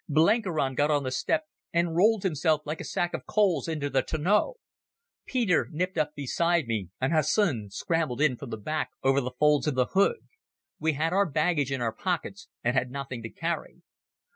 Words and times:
Blenkiron 0.09 0.73
got 0.73 0.89
on 0.89 1.03
the 1.03 1.11
step 1.11 1.45
and 1.71 1.95
rolled 1.95 2.23
himself 2.23 2.61
like 2.65 2.81
a 2.81 2.83
sack 2.83 3.13
of 3.13 3.27
coals 3.27 3.67
into 3.67 3.87
the 3.87 4.01
tonneau. 4.01 4.55
Peter 5.27 5.67
nipped 5.71 5.95
up 5.95 6.15
beside 6.15 6.65
me, 6.65 6.89
and 6.99 7.13
Hussin 7.13 7.69
scrambled 7.69 8.19
in 8.19 8.35
from 8.35 8.49
the 8.49 8.57
back 8.57 8.89
over 9.03 9.21
the 9.21 9.35
folds 9.37 9.67
of 9.67 9.75
the 9.75 9.89
hood. 9.93 10.27
We 10.79 10.93
had 10.93 11.13
our 11.13 11.27
baggage 11.29 11.71
in 11.71 11.81
our 11.81 11.93
pockets 11.93 12.47
and 12.63 12.75
had 12.75 12.89
nothing 12.89 13.21
to 13.21 13.29
carry. 13.29 13.83